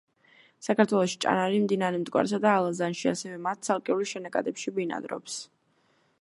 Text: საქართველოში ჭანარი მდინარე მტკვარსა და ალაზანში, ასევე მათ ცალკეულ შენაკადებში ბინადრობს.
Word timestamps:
საქართველოში 0.67 1.19
ჭანარი 1.25 1.59
მდინარე 1.65 1.99
მტკვარსა 2.05 2.39
და 2.45 2.55
ალაზანში, 2.63 3.05
ასევე 3.13 3.37
მათ 3.49 3.63
ცალკეულ 3.69 4.03
შენაკადებში 4.15 4.75
ბინადრობს. 4.81 5.39